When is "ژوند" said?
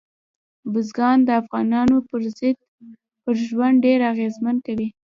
3.47-3.75